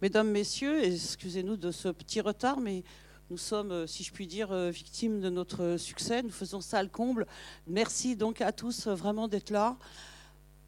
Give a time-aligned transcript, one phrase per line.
[0.00, 2.84] Mesdames, Messieurs, excusez-nous de ce petit retard, mais
[3.30, 6.22] nous sommes, euh, si je puis dire, euh, victimes de notre succès.
[6.22, 7.26] Nous faisons ça le comble.
[7.66, 9.76] Merci donc à tous euh, vraiment d'être là.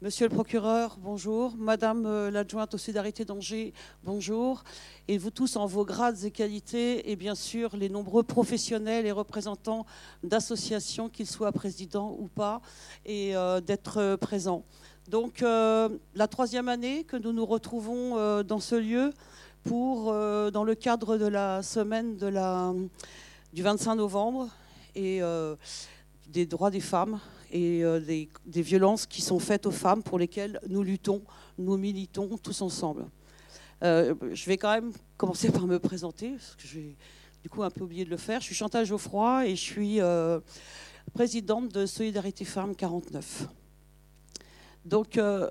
[0.01, 1.53] Monsieur le procureur, bonjour.
[1.57, 3.71] Madame l'adjointe aux solidarités d'Angers,
[4.03, 4.63] bonjour.
[5.07, 9.11] Et vous tous en vos grades et qualités, et bien sûr les nombreux professionnels et
[9.11, 9.85] représentants
[10.23, 12.61] d'associations, qu'ils soient présidents ou pas,
[13.05, 13.33] et
[13.63, 14.65] d'être présents.
[15.07, 19.11] Donc euh, la troisième année que nous nous retrouvons euh, dans ce lieu
[19.63, 22.15] pour, euh, dans le cadre de la semaine
[23.53, 24.49] du 25 novembre
[24.95, 25.21] et
[26.27, 27.19] des droits des femmes
[27.51, 31.21] et des, des, violences qui sont faites aux femmes pour lesquelles nous luttons,
[31.57, 33.05] nous militons tous ensemble.
[33.81, 36.95] je vais quand même commencer par me présenter, parce que j'ai
[37.43, 38.39] du coup un peu oublié de le faire.
[38.39, 39.99] Je suis Chantal Geoffroy et je suis
[41.13, 43.47] présidente de Solidarité Femmes 49.
[44.85, 45.49] Donc, euh,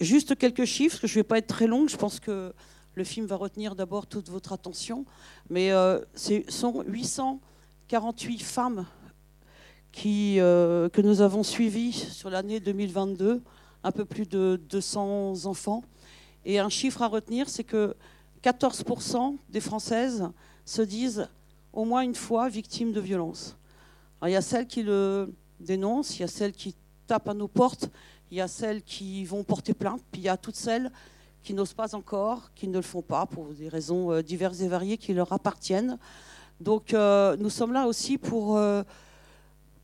[0.00, 2.52] juste quelques chiffres, je ne vais pas être très longue, je pense que
[2.94, 5.04] le film va retenir d'abord toute votre attention,
[5.50, 8.86] mais euh, ce sont 848 femmes
[10.06, 13.42] euh, que nous avons suivies sur l'année 2022,
[13.82, 15.82] un peu plus de 200 enfants.
[16.44, 17.96] Et un chiffre à retenir, c'est que
[18.42, 20.28] 14% des Françaises
[20.64, 21.28] se disent
[21.72, 23.56] au moins une fois victimes de violences.
[24.22, 26.74] il y a celles qui le dénoncent, il y a celles qui
[27.06, 27.90] tapent à nos portes,
[28.30, 30.90] il y a celles qui vont porter plainte, puis il y a toutes celles
[31.42, 34.68] qui n'osent pas encore, qui ne le font pas pour des raisons euh, diverses et
[34.68, 35.98] variées qui leur appartiennent.
[36.60, 38.58] Donc euh, nous sommes là aussi pour,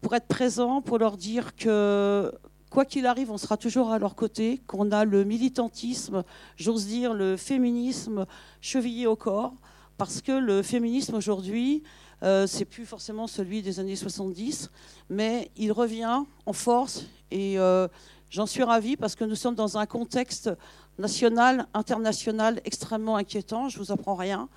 [0.05, 2.31] pour être présents, pour leur dire que
[2.69, 6.25] quoi qu'il arrive, on sera toujours à leur côté, qu'on a le militantisme,
[6.57, 8.27] j'ose dire le féminisme
[8.61, 9.55] chevillé au corps,
[9.97, 11.83] parce que le féminisme aujourd'hui,
[12.23, 14.71] euh, c'est plus forcément celui des années 70,
[15.09, 17.89] mais il revient en force et euh,
[18.29, 20.51] j'en suis ravie parce que nous sommes dans un contexte
[20.99, 24.51] national, international extrêmement inquiétant, je ne vous apprends rien,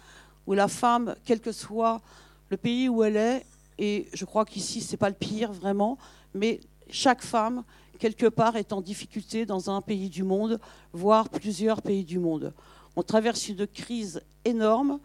[0.46, 2.02] où la femme, quel que soit
[2.50, 3.46] le pays où elle est,
[3.78, 5.98] et je crois qu'ici ce n'est pas le pire vraiment,
[6.34, 7.64] mais chaque femme,
[8.00, 10.60] quelque part, est en difficulté dans un pays du monde,
[10.94, 12.54] voire plusieurs pays du monde.
[12.96, 15.00] On traverse une crise énorme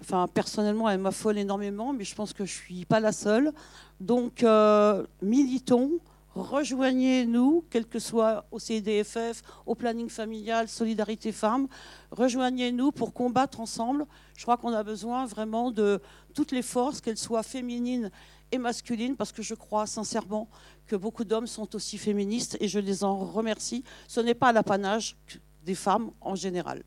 [0.00, 3.52] Enfin, personnellement, elle m'affole énormément, mais je pense que je ne suis pas la seule.
[4.00, 5.92] Donc, euh, militons,
[6.36, 11.66] rejoignez-nous, quel que soit au CDFF, au planning familial, Solidarité Femmes,
[12.10, 14.06] rejoignez-nous pour combattre ensemble.
[14.36, 16.00] Je crois qu'on a besoin vraiment de
[16.34, 18.10] toutes les forces, qu'elles soient féminines
[18.52, 20.48] et masculines, parce que je crois sincèrement
[20.86, 23.82] que beaucoup d'hommes sont aussi féministes et je les en remercie.
[24.06, 25.16] Ce n'est pas l'apanage
[25.64, 26.84] des femmes en général.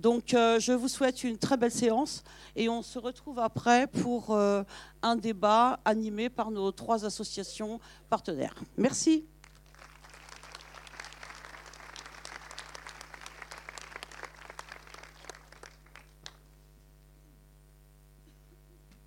[0.00, 2.22] Donc euh, je vous souhaite une très belle séance
[2.56, 4.62] et on se retrouve après pour euh,
[5.02, 8.54] un débat animé par nos trois associations partenaires.
[8.76, 9.24] Merci.